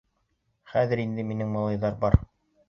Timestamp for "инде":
1.03-1.27